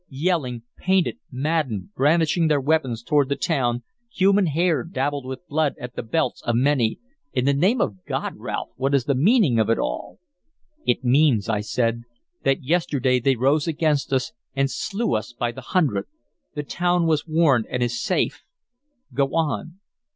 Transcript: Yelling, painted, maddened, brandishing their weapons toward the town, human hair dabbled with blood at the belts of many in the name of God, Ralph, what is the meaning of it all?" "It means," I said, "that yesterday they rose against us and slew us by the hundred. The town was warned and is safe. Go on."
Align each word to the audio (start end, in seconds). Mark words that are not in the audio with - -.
Yelling, 0.09 0.63
painted, 0.77 1.19
maddened, 1.31 1.93
brandishing 1.93 2.47
their 2.47 2.59
weapons 2.59 3.03
toward 3.03 3.29
the 3.29 3.35
town, 3.35 3.83
human 4.11 4.47
hair 4.47 4.83
dabbled 4.83 5.27
with 5.27 5.47
blood 5.47 5.75
at 5.79 5.95
the 5.95 6.01
belts 6.01 6.41
of 6.41 6.55
many 6.55 6.97
in 7.33 7.45
the 7.45 7.53
name 7.53 7.79
of 7.79 8.03
God, 8.05 8.33
Ralph, 8.35 8.69
what 8.77 8.95
is 8.95 9.03
the 9.03 9.13
meaning 9.13 9.59
of 9.59 9.69
it 9.69 9.77
all?" 9.77 10.17
"It 10.87 11.03
means," 11.03 11.47
I 11.47 11.59
said, 11.59 12.01
"that 12.43 12.63
yesterday 12.63 13.19
they 13.19 13.35
rose 13.35 13.67
against 13.67 14.11
us 14.11 14.31
and 14.55 14.71
slew 14.71 15.13
us 15.13 15.33
by 15.37 15.51
the 15.51 15.61
hundred. 15.61 16.07
The 16.55 16.63
town 16.63 17.05
was 17.05 17.27
warned 17.27 17.67
and 17.69 17.83
is 17.83 18.01
safe. 18.01 18.41
Go 19.13 19.35
on." 19.35 19.77